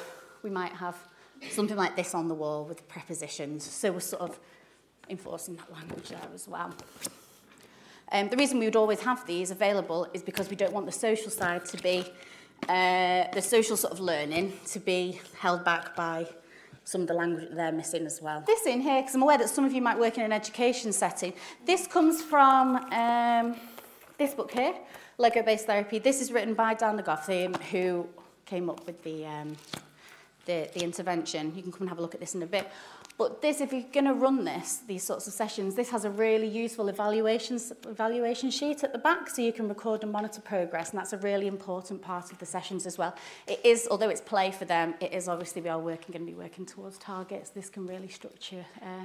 we 0.45 0.51
might 0.51 0.73
have 0.73 0.95
something 1.51 1.77
like 1.77 1.97
this 1.97 2.15
on 2.15 2.29
the 2.29 2.35
wall 2.35 2.65
with 2.65 2.87
prepositions. 2.89 3.65
So 3.65 3.91
we're 3.91 3.99
sort 4.01 4.23
of 4.23 4.39
enforcing 5.09 5.57
that 5.57 5.73
language 5.73 6.11
there 6.11 6.21
as 6.33 6.47
well. 6.47 6.73
Um, 8.13 8.29
the 8.29 8.37
reason 8.37 8.61
we 8.61 8.67
would 8.67 8.77
always 8.77 9.01
have 9.01 9.27
these 9.27 9.51
available 9.51 10.07
is 10.15 10.23
because 10.23 10.51
we 10.51 10.57
don't 10.57 10.73
want 10.73 10.87
the 10.87 10.93
social 10.93 11.31
side 11.31 11.65
to 11.67 11.79
be, 11.83 12.05
uh, 12.69 13.25
the 13.33 13.41
social 13.41 13.77
sort 13.77 13.93
of 13.93 13.99
learning 13.99 14.57
to 14.67 14.79
be 14.79 15.21
held 15.39 15.65
back 15.65 15.97
by 15.97 16.29
some 16.85 17.01
of 17.03 17.07
the 17.09 17.15
language 17.15 17.49
that 17.49 17.57
they're 17.57 17.73
missing 17.73 18.07
as 18.07 18.21
well. 18.21 18.43
This 18.47 18.67
in 18.67 18.81
here, 18.81 19.01
because 19.01 19.15
I'm 19.15 19.23
aware 19.23 19.39
that 19.39 19.49
some 19.49 19.65
of 19.65 19.73
you 19.73 19.81
might 19.83 19.99
work 19.99 20.19
in 20.19 20.25
an 20.25 20.33
education 20.33 20.93
setting. 20.93 21.33
This 21.65 21.87
comes 21.87 22.23
from 22.23 22.77
um, 22.93 23.57
this 24.19 24.35
book 24.35 24.51
here, 24.53 24.75
Lego-based 25.19 25.67
therapy. 25.67 25.99
This 25.99 26.21
is 26.21 26.33
written 26.33 26.55
by 26.55 26.75
Dan 26.75 26.97
Gotham, 26.99 27.55
who 27.71 28.09
came 28.47 28.69
up 28.69 28.85
with 28.87 29.03
the, 29.05 29.25
um, 29.27 29.57
the, 30.47 30.69
the 30.75 30.83
intervention. 30.83 31.53
You 31.55 31.63
can 31.63 31.71
come 31.73 31.83
and 31.83 31.89
have 31.91 31.99
a 31.99 32.03
look 32.03 32.15
at 32.15 32.21
this 32.21 32.35
in 32.35 32.43
a 32.43 32.47
bit. 32.47 32.69
But 33.23 33.41
this, 33.41 33.61
if 33.61 33.73
you're 33.73 33.85
going 33.93 34.07
to 34.07 34.15
run 34.15 34.43
this, 34.45 34.79
these 34.85 35.05
sorts 35.05 35.29
of 35.29 35.33
sessions, 35.33 35.77
this 35.77 35.91
has 35.91 36.05
a 36.05 36.11
really 36.11 36.49
useful 36.49 36.89
evaluation, 36.89 37.61
evaluation 37.87 38.51
sheet 38.51 38.83
at 38.83 38.91
the 38.93 38.99
back 38.99 39.31
so 39.31 39.41
you 39.43 39.53
can 39.53 39.69
record 39.69 40.03
and 40.03 40.11
monitor 40.11 40.41
progress. 40.41 40.91
And 40.91 40.99
that's 40.99 41.13
a 41.13 41.19
really 41.19 41.47
important 41.47 42.03
part 42.03 42.33
of 42.33 42.41
the 42.41 42.47
sessions 42.47 42.85
as 42.85 42.99
well. 42.99 43.15
It 43.47 43.61
is, 43.63 43.87
although 43.89 44.09
it's 44.09 44.21
play 44.21 44.51
for 44.51 44.65
them, 44.65 44.95
it 45.01 45.13
is 45.13 45.29
obviously 45.29 45.63
we 45.63 45.69
are 45.69 45.79
working, 45.79 46.07
going 46.13 46.27
to 46.27 46.33
be 46.33 46.37
working 46.37 46.67
towards 46.67 46.99
targets. 46.99 47.51
This 47.51 47.71
can 47.71 47.87
really 47.87 48.09
structure 48.09 48.67
uh, 48.83 49.05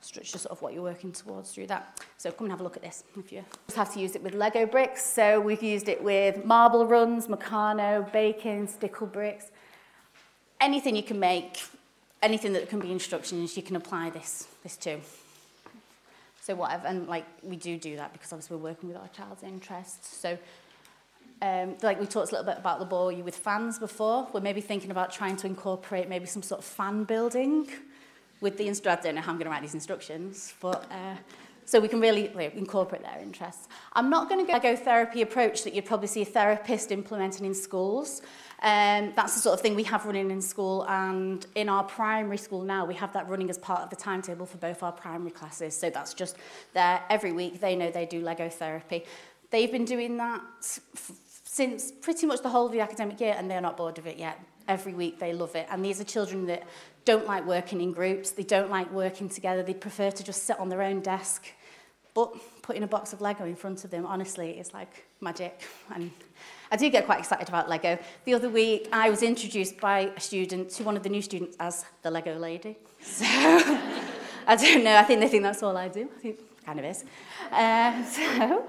structure 0.00 0.36
sort 0.36 0.50
of 0.50 0.60
what 0.60 0.74
you're 0.74 0.82
working 0.82 1.12
towards 1.12 1.52
through 1.52 1.68
that. 1.68 2.00
So 2.16 2.32
come 2.32 2.46
and 2.46 2.50
have 2.52 2.60
a 2.60 2.64
look 2.64 2.74
at 2.76 2.82
this 2.82 3.04
if 3.16 3.30
you 3.30 3.44
just 3.68 3.76
have 3.76 3.94
to 3.94 4.00
use 4.00 4.16
it 4.16 4.24
with 4.24 4.34
Lego 4.34 4.66
bricks. 4.66 5.06
So 5.06 5.38
we've 5.38 5.62
used 5.62 5.88
it 5.88 6.02
with 6.02 6.44
marble 6.44 6.84
runs, 6.84 7.28
Meccano, 7.28 8.12
baking, 8.12 8.66
stickle 8.66 9.06
bricks, 9.06 9.52
anything 10.60 10.96
you 10.96 11.04
can 11.04 11.20
make 11.20 11.60
anything 12.22 12.52
that 12.52 12.68
can 12.68 12.80
be 12.80 12.90
instructions, 12.92 13.56
you 13.56 13.62
can 13.62 13.76
apply 13.76 14.10
this, 14.10 14.46
this 14.62 14.76
to. 14.78 14.98
So 16.42 16.54
whatever, 16.54 16.86
and 16.86 17.06
like 17.08 17.26
we 17.42 17.56
do 17.56 17.76
do 17.78 17.96
that 17.96 18.12
because 18.12 18.32
obviously 18.32 18.56
we're 18.56 18.62
working 18.70 18.88
with 18.88 18.98
our 18.98 19.08
child's 19.08 19.42
interests. 19.42 20.16
So 20.16 20.38
um, 21.42 21.76
like 21.82 22.00
we 22.00 22.06
talked 22.06 22.30
a 22.30 22.32
little 22.34 22.44
bit 22.50 22.58
about 22.58 22.78
the 22.78 22.84
ball 22.84 23.12
you 23.12 23.22
with 23.24 23.36
fans 23.36 23.78
before. 23.78 24.28
We're 24.32 24.40
maybe 24.40 24.60
thinking 24.60 24.90
about 24.90 25.12
trying 25.12 25.36
to 25.38 25.46
incorporate 25.46 26.08
maybe 26.08 26.26
some 26.26 26.42
sort 26.42 26.60
of 26.60 26.64
fan 26.64 27.04
building 27.04 27.68
with 28.40 28.56
the 28.58 28.68
instructor. 28.68 29.08
I 29.08 29.08
don't 29.08 29.16
know 29.16 29.20
how 29.22 29.32
I'm 29.32 29.36
going 29.38 29.46
to 29.46 29.50
write 29.50 29.62
these 29.62 29.74
instructions, 29.74 30.54
but 30.60 30.84
uh, 30.90 31.14
So 31.70 31.78
we 31.78 31.86
can 31.86 32.00
really 32.00 32.32
like, 32.34 32.56
incorporate 32.56 33.02
their 33.02 33.20
interests. 33.22 33.68
I'm 33.92 34.10
not 34.10 34.28
going 34.28 34.44
to 34.44 34.58
go 34.58 34.74
therapy 34.74 35.22
approach 35.22 35.62
that 35.62 35.72
you'd 35.72 35.84
probably 35.84 36.08
see 36.08 36.22
a 36.22 36.24
therapist 36.24 36.90
implementing 36.90 37.46
in 37.46 37.54
schools. 37.54 38.22
Um, 38.60 39.12
that's 39.14 39.34
the 39.34 39.40
sort 39.40 39.54
of 39.54 39.60
thing 39.60 39.76
we 39.76 39.84
have 39.84 40.04
running 40.04 40.32
in 40.32 40.42
school 40.42 40.84
and 40.88 41.46
in 41.54 41.68
our 41.68 41.84
primary 41.84 42.38
school 42.38 42.62
now 42.62 42.84
we 42.84 42.94
have 42.94 43.10
that 43.14 43.26
running 43.28 43.48
as 43.50 43.56
part 43.56 43.80
of 43.82 43.88
the 43.88 43.94
timetable 43.96 44.44
for 44.46 44.58
both 44.58 44.82
our 44.82 44.90
primary 44.90 45.30
classes. 45.30 45.78
So 45.78 45.90
that's 45.90 46.12
just 46.12 46.36
there 46.74 47.00
every 47.08 47.30
week. 47.30 47.60
They 47.60 47.76
know 47.76 47.88
they 47.88 48.04
do 48.04 48.20
Lego 48.20 48.48
therapy. 48.48 49.04
They've 49.50 49.70
been 49.70 49.84
doing 49.84 50.16
that 50.16 50.42
since 51.44 51.92
pretty 51.92 52.26
much 52.26 52.42
the 52.42 52.48
whole 52.48 52.66
of 52.66 52.72
the 52.72 52.80
academic 52.80 53.20
year 53.20 53.36
and 53.38 53.48
they're 53.48 53.60
not 53.60 53.76
bored 53.76 53.96
of 53.98 54.08
it 54.08 54.16
yet. 54.16 54.40
Every 54.66 54.92
week 54.92 55.20
they 55.20 55.32
love 55.34 55.54
it. 55.54 55.68
And 55.70 55.84
these 55.84 56.00
are 56.00 56.04
children 56.04 56.46
that 56.46 56.64
don't 57.04 57.26
like 57.28 57.46
working 57.46 57.80
in 57.80 57.92
groups, 57.92 58.32
they 58.32 58.42
don't 58.42 58.70
like 58.70 58.90
working 58.92 59.28
together, 59.28 59.62
they 59.62 59.72
prefer 59.72 60.10
to 60.10 60.24
just 60.24 60.42
sit 60.42 60.58
on 60.58 60.68
their 60.68 60.82
own 60.82 60.98
desk 61.00 61.46
But 62.14 62.34
putting 62.62 62.82
a 62.82 62.86
box 62.86 63.12
of 63.12 63.20
Lego 63.20 63.44
in 63.44 63.54
front 63.54 63.84
of 63.84 63.90
them, 63.90 64.04
honestly, 64.04 64.50
is 64.58 64.74
like 64.74 65.04
magic. 65.20 65.60
And 65.94 66.10
I 66.72 66.76
do 66.76 66.88
get 66.90 67.06
quite 67.06 67.20
excited 67.20 67.48
about 67.48 67.68
Lego. 67.68 67.98
The 68.24 68.34
other 68.34 68.48
week, 68.50 68.88
I 68.92 69.10
was 69.10 69.22
introduced 69.22 69.78
by 69.80 70.10
a 70.16 70.20
student 70.20 70.70
to 70.70 70.84
one 70.84 70.96
of 70.96 71.02
the 71.04 71.08
new 71.08 71.22
students 71.22 71.56
as 71.60 71.84
the 72.02 72.10
Lego 72.10 72.36
lady. 72.38 72.76
So 73.00 73.24
I 73.26 74.56
don't 74.60 74.82
know, 74.84 74.96
I 74.96 75.02
think 75.04 75.20
they 75.20 75.28
think 75.28 75.44
that's 75.44 75.62
all 75.62 75.76
I 75.76 75.88
do. 75.88 76.08
I 76.16 76.20
think 76.20 76.40
kind 76.64 76.78
of 76.80 76.84
is. 76.84 77.04
Uh, 77.52 78.04
so. 78.04 78.64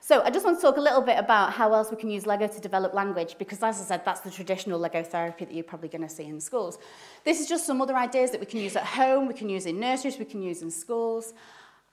So 0.00 0.22
I 0.22 0.30
just 0.30 0.42
want 0.42 0.56
to 0.56 0.62
talk 0.62 0.78
a 0.78 0.80
little 0.80 1.02
bit 1.02 1.18
about 1.18 1.52
how 1.52 1.74
else 1.74 1.90
we 1.90 1.98
can 1.98 2.08
use 2.08 2.24
Lego 2.24 2.48
to 2.48 2.60
develop 2.62 2.94
language, 2.94 3.36
because 3.36 3.58
as 3.62 3.78
I 3.78 3.84
said, 3.84 4.06
that's 4.06 4.20
the 4.20 4.30
traditional 4.30 4.78
Lego 4.78 5.02
therapy 5.02 5.44
that 5.44 5.52
you're 5.52 5.62
probably 5.64 5.90
going 5.90 6.00
to 6.00 6.08
see 6.08 6.24
in 6.24 6.40
schools. 6.40 6.78
This 7.26 7.40
is 7.40 7.46
just 7.46 7.66
some 7.66 7.82
other 7.82 7.94
ideas 7.94 8.30
that 8.30 8.40
we 8.40 8.46
can 8.46 8.58
use 8.60 8.74
at 8.74 8.84
home, 8.86 9.28
we 9.28 9.34
can 9.34 9.50
use 9.50 9.66
in 9.66 9.78
nurseries, 9.78 10.18
we 10.18 10.24
can 10.24 10.40
use 10.40 10.62
in 10.62 10.70
schools. 10.70 11.34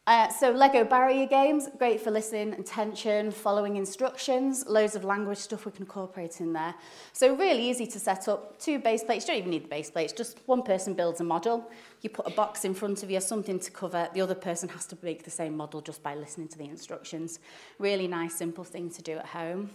Uh, 0.08 0.30
so 0.30 0.52
Lego 0.52 0.84
barrier 0.84 1.26
games, 1.26 1.68
great 1.80 2.00
for 2.00 2.12
listening, 2.12 2.54
attention, 2.60 3.32
following 3.32 3.76
instructions, 3.76 4.64
loads 4.68 4.94
of 4.96 5.04
language 5.04 5.40
stuff 5.40 5.66
we 5.66 5.72
can 5.72 5.82
incorporate 5.82 6.40
in 6.42 6.54
there. 6.54 6.76
So 7.12 7.36
really 7.36 7.68
easy 7.68 7.88
to 7.88 8.00
set 8.00 8.28
up, 8.28 8.60
two 8.60 8.78
base 8.78 9.04
plates, 9.04 9.26
you 9.28 9.34
don't 9.34 9.40
even 9.40 9.50
need 9.50 9.64
the 9.64 9.68
base 9.68 9.90
plates, 9.90 10.14
just 10.14 10.38
one 10.46 10.62
person 10.62 10.94
builds 10.94 11.22
a 11.22 11.24
model, 11.24 11.72
you 12.02 12.12
put 12.12 12.28
a 12.28 12.30
box 12.30 12.66
in 12.66 12.76
front 12.76 13.02
of 13.02 13.10
you, 13.10 13.20
something 13.20 13.58
to 13.60 13.72
cover, 13.72 14.08
the 14.14 14.22
other 14.22 14.36
person 14.36 14.70
has 14.70 14.86
to 14.88 14.98
make 15.02 15.24
the 15.24 15.32
same 15.32 15.58
model 15.58 15.82
just 15.82 16.04
by 16.04 16.14
listening 16.14 16.50
to 16.50 16.58
the 16.60 16.66
instructions. 16.66 17.40
Really 17.80 18.08
nice, 18.08 18.36
simple 18.36 18.64
thing 18.64 18.92
to 18.92 19.02
do 19.02 19.18
at 19.18 19.26
home. 19.26 19.72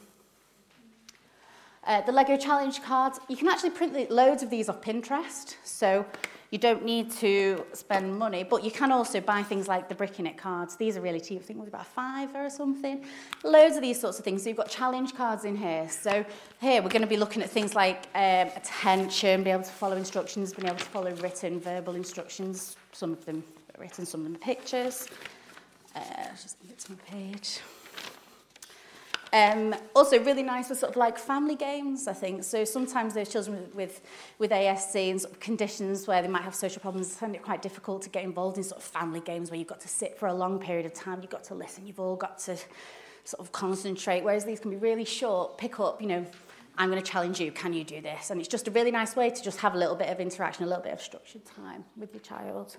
Uh, 1.84 2.02
the 2.02 2.12
Lego 2.12 2.36
challenge 2.36 2.84
cards, 2.84 3.18
you 3.28 3.36
can 3.36 3.48
actually 3.48 3.70
print 3.70 3.94
the, 3.94 4.06
loads 4.14 4.44
of 4.44 4.50
these 4.50 4.68
off 4.68 4.80
Pinterest, 4.80 5.56
so 5.64 6.06
You 6.50 6.58
don't 6.58 6.84
need 6.84 7.12
to 7.12 7.64
spend 7.74 8.18
money, 8.18 8.42
but 8.42 8.64
you 8.64 8.72
can 8.72 8.90
also 8.90 9.20
buy 9.20 9.40
things 9.44 9.68
like 9.68 9.88
the 9.88 9.94
Brick 9.94 10.18
in 10.18 10.26
It 10.26 10.36
cards. 10.36 10.74
These 10.74 10.96
are 10.96 11.00
really 11.00 11.20
cheap. 11.20 11.38
I 11.40 11.44
think 11.44 11.58
it 11.58 11.60
was 11.60 11.68
about 11.68 11.82
a 11.82 11.84
fiver 11.84 12.46
or 12.46 12.50
something. 12.50 13.04
Loads 13.44 13.76
of 13.76 13.82
these 13.82 14.00
sorts 14.00 14.18
of 14.18 14.24
things. 14.24 14.42
So 14.42 14.48
you've 14.48 14.56
got 14.58 14.68
challenge 14.68 15.14
cards 15.14 15.44
in 15.44 15.54
here. 15.56 15.88
So 15.88 16.24
here 16.60 16.82
we're 16.82 16.88
going 16.90 17.02
to 17.02 17.08
be 17.08 17.16
looking 17.16 17.40
at 17.40 17.50
things 17.50 17.76
like 17.76 18.08
um, 18.16 18.50
attention, 18.56 19.44
being 19.44 19.54
able 19.54 19.64
to 19.64 19.70
follow 19.70 19.96
instructions, 19.96 20.52
being 20.52 20.66
able 20.66 20.78
to 20.80 20.84
follow 20.86 21.12
written, 21.16 21.60
verbal 21.60 21.94
instructions. 21.94 22.76
Some 22.90 23.12
of 23.12 23.24
them 23.24 23.44
written, 23.78 24.04
some 24.04 24.22
of 24.26 24.32
them 24.32 24.40
pictures. 24.42 25.06
Uh, 25.94 26.00
just 26.32 26.56
get 26.66 26.80
to 26.80 26.92
my 26.92 26.98
page. 27.06 27.60
Um, 29.32 29.74
also 29.94 30.20
really 30.22 30.42
nice 30.42 30.68
for 30.68 30.74
sort 30.74 30.90
of 30.90 30.96
like 30.96 31.16
family 31.18 31.54
games, 31.54 32.08
I 32.08 32.12
think. 32.12 32.42
So 32.44 32.64
sometimes 32.64 33.14
those 33.14 33.28
children 33.28 33.68
with, 33.74 34.00
with 34.38 34.50
ASC 34.50 34.96
and 35.10 35.20
sort 35.20 35.34
of 35.34 35.40
conditions 35.40 36.06
where 36.08 36.20
they 36.20 36.28
might 36.28 36.42
have 36.42 36.54
social 36.54 36.80
problems, 36.80 37.14
find 37.14 37.34
it 37.36 37.42
quite 37.42 37.62
difficult 37.62 38.02
to 38.02 38.08
get 38.08 38.24
involved 38.24 38.56
in 38.58 38.64
sort 38.64 38.78
of 38.80 38.84
family 38.84 39.20
games 39.20 39.50
where 39.50 39.58
you've 39.58 39.68
got 39.68 39.80
to 39.80 39.88
sit 39.88 40.18
for 40.18 40.26
a 40.26 40.34
long 40.34 40.58
period 40.58 40.84
of 40.84 40.94
time, 40.94 41.20
you've 41.22 41.30
got 41.30 41.44
to 41.44 41.54
listen, 41.54 41.86
you've 41.86 42.00
all 42.00 42.16
got 42.16 42.38
to 42.40 42.56
sort 43.24 43.38
of 43.40 43.52
concentrate. 43.52 44.24
Whereas 44.24 44.44
these 44.44 44.58
can 44.58 44.70
be 44.70 44.76
really 44.76 45.04
short, 45.04 45.58
pick 45.58 45.78
up, 45.78 46.02
you 46.02 46.08
know, 46.08 46.26
I'm 46.76 46.90
going 46.90 47.00
to 47.02 47.08
challenge 47.10 47.38
you, 47.38 47.52
can 47.52 47.72
you 47.72 47.84
do 47.84 48.00
this? 48.00 48.30
And 48.30 48.40
it's 48.40 48.48
just 48.48 48.66
a 48.66 48.70
really 48.72 48.90
nice 48.90 49.14
way 49.14 49.30
to 49.30 49.42
just 49.42 49.60
have 49.60 49.74
a 49.74 49.78
little 49.78 49.96
bit 49.96 50.08
of 50.08 50.18
interaction, 50.18 50.64
a 50.64 50.68
little 50.68 50.82
bit 50.82 50.92
of 50.92 51.00
structured 51.00 51.44
time 51.44 51.84
with 51.96 52.12
your 52.12 52.20
child. 52.22 52.76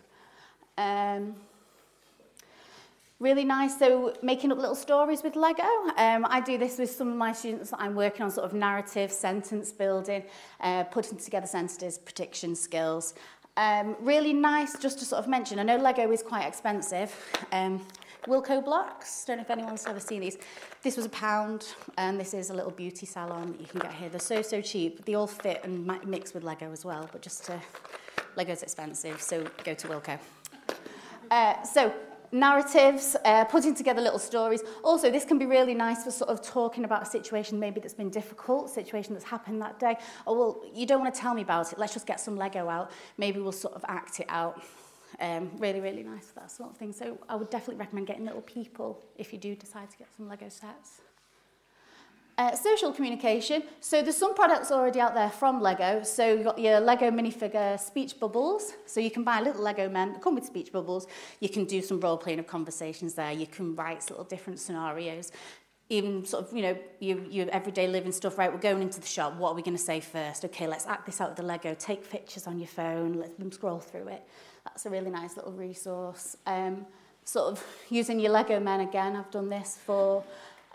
Um, 0.77 1.35
really 3.21 3.45
nice. 3.45 3.77
So 3.77 4.13
making 4.21 4.51
up 4.51 4.57
little 4.57 4.75
stories 4.75 5.21
with 5.23 5.35
Lego. 5.35 5.63
Um, 5.97 6.25
I 6.27 6.41
do 6.43 6.57
this 6.57 6.77
with 6.79 6.89
some 6.89 7.07
of 7.09 7.15
my 7.15 7.31
students 7.31 7.69
that 7.69 7.79
I'm 7.79 7.93
working 7.95 8.23
on, 8.23 8.31
sort 8.31 8.45
of 8.47 8.53
narrative, 8.53 9.11
sentence 9.11 9.71
building, 9.71 10.23
uh, 10.59 10.85
putting 10.85 11.19
together 11.19 11.45
sentences, 11.47 11.99
prediction 11.99 12.55
skills. 12.55 13.13
Um, 13.57 13.95
really 13.99 14.33
nice 14.33 14.75
just 14.77 14.97
to 14.99 15.05
sort 15.05 15.19
of 15.23 15.29
mention, 15.29 15.59
I 15.59 15.63
know 15.63 15.77
Lego 15.77 16.11
is 16.11 16.23
quite 16.23 16.47
expensive. 16.47 17.13
Um, 17.51 17.85
Wilco 18.25 18.63
blocks, 18.63 19.23
don't 19.25 19.37
know 19.37 19.41
if 19.43 19.49
anyone's 19.51 19.85
ever 19.85 19.99
seen 19.99 20.21
these. 20.21 20.37
This 20.83 20.95
was 20.97 21.05
a 21.05 21.09
pound, 21.09 21.73
and 21.97 22.19
this 22.19 22.33
is 22.33 22.49
a 22.49 22.53
little 22.53 22.71
beauty 22.71 23.05
salon 23.05 23.51
that 23.51 23.61
you 23.61 23.67
can 23.67 23.79
get 23.79 23.91
here. 23.93 24.09
They're 24.09 24.19
so, 24.19 24.41
so 24.41 24.61
cheap. 24.61 25.05
They 25.05 25.15
all 25.15 25.25
fit 25.27 25.63
and 25.63 25.85
mix 26.05 26.33
with 26.33 26.43
Lego 26.43 26.71
as 26.71 26.85
well, 26.85 27.09
but 27.11 27.21
just 27.21 27.45
to, 27.45 27.53
uh, 27.53 27.59
Lego's 28.35 28.61
expensive, 28.63 29.21
so 29.21 29.43
go 29.63 29.73
to 29.73 29.87
Wilco. 29.87 30.19
Uh, 31.31 31.63
so 31.63 31.93
narratives, 32.31 33.15
uh, 33.25 33.45
putting 33.45 33.75
together 33.75 34.01
little 34.01 34.19
stories. 34.19 34.61
Also, 34.83 35.09
this 35.11 35.25
can 35.25 35.37
be 35.37 35.45
really 35.45 35.73
nice 35.73 36.03
for 36.03 36.11
sort 36.11 36.29
of 36.29 36.41
talking 36.41 36.85
about 36.85 37.03
a 37.03 37.05
situation 37.05 37.59
maybe 37.59 37.79
that's 37.79 37.93
been 37.93 38.09
difficult, 38.09 38.69
situation 38.69 39.13
that's 39.13 39.25
happened 39.25 39.61
that 39.61 39.79
day. 39.79 39.97
Oh, 40.25 40.37
well, 40.37 40.63
you 40.73 40.85
don't 40.85 41.01
want 41.01 41.13
to 41.13 41.19
tell 41.19 41.33
me 41.33 41.41
about 41.41 41.71
it. 41.73 41.79
Let's 41.79 41.93
just 41.93 42.07
get 42.07 42.19
some 42.19 42.35
Lego 42.35 42.69
out. 42.69 42.91
Maybe 43.17 43.39
we'll 43.39 43.51
sort 43.51 43.73
of 43.75 43.83
act 43.87 44.19
it 44.19 44.27
out. 44.29 44.61
Um, 45.19 45.51
really, 45.57 45.81
really 45.81 46.03
nice 46.03 46.27
for 46.27 46.35
that 46.35 46.51
sort 46.51 46.71
of 46.71 46.77
thing. 46.77 46.93
So 46.93 47.17
I 47.27 47.35
would 47.35 47.49
definitely 47.49 47.75
recommend 47.77 48.07
getting 48.07 48.25
little 48.25 48.41
people 48.41 49.03
if 49.17 49.33
you 49.33 49.39
do 49.39 49.55
decide 49.55 49.89
to 49.91 49.97
get 49.97 50.07
some 50.17 50.27
Lego 50.27 50.47
sets. 50.49 51.01
Uh, 52.37 52.55
social 52.55 52.93
communication. 52.93 53.61
So 53.81 54.01
there's 54.01 54.15
some 54.15 54.33
products 54.33 54.71
already 54.71 54.99
out 54.99 55.13
there 55.13 55.29
from 55.29 55.59
Lego. 55.61 56.01
So 56.03 56.33
you've 56.33 56.43
got 56.45 56.57
your 56.57 56.79
Lego 56.79 57.11
minifigure 57.11 57.79
speech 57.79 58.19
bubbles. 58.19 58.73
So 58.85 58.99
you 58.99 59.11
can 59.11 59.23
buy 59.23 59.41
little 59.41 59.61
Lego 59.61 59.89
men 59.89 60.13
that 60.13 60.21
come 60.21 60.35
with 60.35 60.45
speech 60.45 60.71
bubbles. 60.71 61.07
You 61.41 61.49
can 61.49 61.65
do 61.65 61.81
some 61.81 61.99
role 61.99 62.17
playing 62.17 62.39
of 62.39 62.47
conversations 62.47 63.15
there. 63.15 63.31
You 63.31 63.47
can 63.47 63.75
write 63.75 64.09
little 64.09 64.23
different 64.23 64.59
scenarios. 64.59 65.31
Even 65.89 66.23
sort 66.23 66.47
of, 66.49 66.55
you 66.55 66.61
know, 66.61 66.77
your, 67.01 67.19
your 67.25 67.49
everyday 67.51 67.85
living 67.87 68.13
stuff, 68.13 68.37
right? 68.37 68.51
We're 68.51 68.59
going 68.59 68.81
into 68.81 69.01
the 69.01 69.07
shop. 69.07 69.35
What 69.35 69.51
are 69.51 69.55
we 69.55 69.61
going 69.61 69.75
to 69.77 69.81
say 69.83 69.99
first? 69.99 70.45
Okay, 70.45 70.65
let's 70.67 70.87
act 70.87 71.05
this 71.05 71.19
out 71.19 71.31
with 71.31 71.37
the 71.37 71.43
Lego. 71.43 71.75
Take 71.77 72.09
pictures 72.09 72.47
on 72.47 72.57
your 72.59 72.69
phone. 72.69 73.13
Let 73.13 73.37
them 73.37 73.51
scroll 73.51 73.79
through 73.81 74.07
it. 74.07 74.23
That's 74.63 74.85
a 74.85 74.89
really 74.89 75.09
nice 75.11 75.35
little 75.35 75.51
resource. 75.51 76.37
Um, 76.45 76.85
sort 77.25 77.51
of 77.51 77.63
using 77.89 78.21
your 78.21 78.31
Lego 78.31 78.57
men 78.61 78.79
again. 78.79 79.17
I've 79.17 79.31
done 79.31 79.49
this 79.49 79.77
for. 79.85 80.23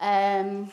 Um, 0.00 0.70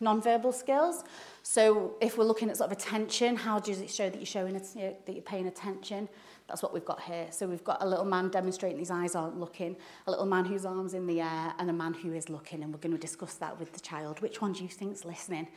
non-verbal 0.00 0.52
skills. 0.52 1.04
So 1.42 1.94
if 2.00 2.18
we're 2.18 2.24
looking 2.24 2.50
at 2.50 2.56
sort 2.56 2.70
of 2.70 2.76
attention, 2.78 3.36
how 3.36 3.58
does 3.58 3.80
it 3.80 3.90
show 3.90 4.10
that 4.10 4.16
you're 4.18 4.24
showing 4.26 4.54
you 4.54 4.60
know, 4.82 4.96
that 5.04 5.12
you're 5.12 5.22
paying 5.22 5.46
attention? 5.46 6.08
That's 6.46 6.62
what 6.62 6.72
we've 6.72 6.84
got 6.84 7.02
here. 7.02 7.26
So 7.30 7.46
we've 7.46 7.64
got 7.64 7.82
a 7.82 7.86
little 7.86 8.04
man 8.04 8.28
demonstrating 8.30 8.78
his 8.78 8.90
eyes 8.90 9.14
aren't 9.14 9.38
looking, 9.38 9.76
a 10.06 10.10
little 10.10 10.26
man 10.26 10.44
whose 10.44 10.64
arms 10.64 10.94
in 10.94 11.06
the 11.06 11.20
air, 11.20 11.52
and 11.58 11.68
a 11.68 11.72
man 11.74 11.94
who 11.94 12.12
is 12.14 12.28
looking. 12.30 12.62
And 12.62 12.72
we're 12.72 12.80
going 12.80 12.94
to 12.94 12.98
discuss 13.00 13.34
that 13.34 13.58
with 13.58 13.72
the 13.72 13.80
child. 13.80 14.20
Which 14.20 14.40
one 14.40 14.52
do 14.52 14.62
you 14.62 14.68
think's 14.68 15.04
listening? 15.04 15.48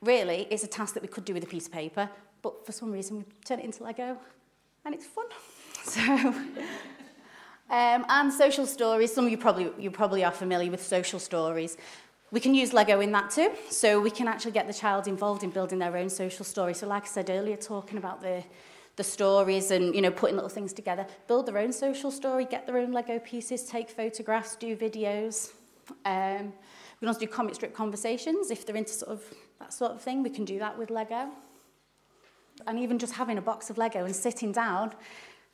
Really, 0.00 0.46
it's 0.50 0.64
a 0.64 0.68
task 0.68 0.94
that 0.94 1.02
we 1.02 1.08
could 1.08 1.24
do 1.24 1.34
with 1.34 1.44
a 1.44 1.46
piece 1.46 1.66
of 1.66 1.72
paper, 1.72 2.10
but 2.42 2.64
for 2.66 2.72
some 2.72 2.90
reason 2.92 3.18
we 3.18 3.24
turn 3.44 3.58
it 3.58 3.64
into 3.64 3.82
Lego, 3.84 4.16
and 4.84 4.94
it's 4.94 5.06
fun. 5.06 5.26
So. 5.84 6.00
Um, 7.68 8.06
and 8.08 8.32
social 8.32 8.64
stories. 8.64 9.12
Some 9.12 9.26
of 9.26 9.30
you 9.30 9.36
probably 9.36 9.70
you 9.78 9.90
probably 9.90 10.24
are 10.24 10.30
familiar 10.32 10.70
with 10.70 10.82
social 10.82 11.18
stories. 11.18 11.76
We 12.30 12.40
can 12.40 12.54
use 12.54 12.72
Lego 12.72 13.00
in 13.00 13.12
that 13.12 13.30
too, 13.30 13.52
so 13.70 14.00
we 14.00 14.10
can 14.10 14.28
actually 14.28 14.52
get 14.52 14.66
the 14.66 14.74
child 14.74 15.06
involved 15.06 15.42
in 15.42 15.50
building 15.50 15.78
their 15.78 15.96
own 15.96 16.08
social 16.08 16.44
story. 16.44 16.74
So 16.74 16.86
like 16.86 17.04
I 17.04 17.06
said 17.06 17.30
earlier, 17.30 17.56
talking 17.56 17.98
about 17.98 18.20
the, 18.22 18.42
the 18.96 19.04
stories 19.04 19.70
and, 19.70 19.94
you 19.94 20.02
know, 20.02 20.10
putting 20.10 20.36
little 20.36 20.48
things 20.50 20.72
together, 20.72 21.06
build 21.28 21.46
their 21.46 21.58
own 21.58 21.72
social 21.72 22.10
story, 22.10 22.44
get 22.44 22.66
their 22.66 22.78
own 22.78 22.92
Lego 22.92 23.18
pieces, 23.18 23.64
take 23.64 23.90
photographs, 23.90 24.56
do 24.56 24.74
videos. 24.76 25.52
Um, 26.04 26.44
we 26.46 26.98
can 27.06 27.08
also 27.08 27.20
do 27.20 27.26
comic 27.26 27.54
strip 27.54 27.74
conversations 27.74 28.50
if 28.50 28.64
they're 28.66 28.76
into 28.76 28.92
sort 28.92 29.12
of 29.12 29.22
that 29.60 29.72
sort 29.72 29.92
of 29.92 30.00
thing. 30.00 30.22
We 30.22 30.30
can 30.30 30.44
do 30.44 30.58
that 30.60 30.76
with 30.78 30.90
Lego. 30.90 31.28
And 32.66 32.78
even 32.78 32.98
just 32.98 33.14
having 33.14 33.36
a 33.36 33.42
box 33.42 33.68
of 33.68 33.78
Lego 33.78 34.04
and 34.04 34.16
sitting 34.16 34.50
down 34.50 34.92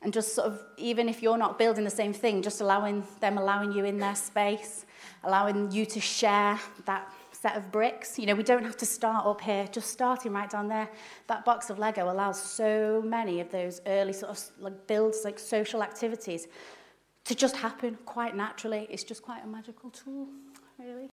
and 0.01 0.11
just 0.13 0.35
sort 0.35 0.47
of 0.47 0.63
even 0.77 1.07
if 1.07 1.21
you're 1.21 1.37
not 1.37 1.57
building 1.59 1.83
the 1.83 1.89
same 1.89 2.13
thing 2.13 2.41
just 2.41 2.61
allowing 2.61 3.03
them 3.19 3.37
allowing 3.37 3.71
you 3.71 3.85
in 3.85 3.97
their 3.99 4.15
space 4.15 4.85
allowing 5.23 5.71
you 5.71 5.85
to 5.85 5.99
share 5.99 6.59
that 6.85 7.07
set 7.31 7.55
of 7.55 7.71
bricks 7.71 8.19
you 8.19 8.25
know 8.25 8.35
we 8.35 8.43
don't 8.43 8.63
have 8.63 8.77
to 8.77 8.85
start 8.85 9.25
up 9.25 9.41
here 9.41 9.67
just 9.71 9.89
starting 9.89 10.31
right 10.31 10.49
down 10.49 10.67
there 10.67 10.87
that 11.27 11.43
box 11.45 11.69
of 11.69 11.79
lego 11.79 12.11
allows 12.11 12.39
so 12.41 13.01
many 13.05 13.39
of 13.39 13.49
those 13.51 13.81
early 13.87 14.13
sort 14.13 14.31
of 14.31 14.41
like 14.59 14.87
builds 14.87 15.21
like 15.23 15.39
social 15.39 15.81
activities 15.81 16.47
to 17.23 17.33
just 17.33 17.55
happen 17.57 17.97
quite 18.05 18.35
naturally 18.35 18.87
it's 18.91 19.03
just 19.03 19.21
quite 19.23 19.43
a 19.43 19.47
magical 19.47 19.89
tool 19.89 20.27
really 20.77 21.09